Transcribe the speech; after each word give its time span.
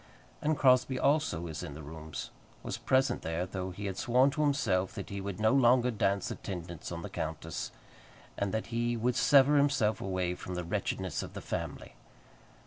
And 0.41 0.57
Crosbie, 0.57 0.97
also, 0.97 1.41
was 1.41 1.61
in 1.61 1.75
the 1.75 1.83
rooms, 1.83 2.31
was 2.63 2.79
present 2.79 3.21
there, 3.21 3.45
though 3.45 3.69
he 3.69 3.85
had 3.85 3.97
sworn 3.99 4.31
to 4.31 4.41
himself 4.41 4.93
that 4.95 5.11
he 5.11 5.21
would 5.21 5.39
no 5.39 5.51
longer 5.53 5.91
dance 5.91 6.31
attendance 6.31 6.91
on 6.91 7.03
the 7.03 7.07
countess, 7.11 7.69
and 8.35 8.51
that 8.51 8.67
he 8.73 8.97
would 8.97 9.15
sever 9.15 9.57
himself 9.57 10.01
away 10.01 10.33
from 10.33 10.55
the 10.55 10.63
wretchedness 10.63 11.21
of 11.21 11.33
the 11.33 11.39
family. 11.41 11.93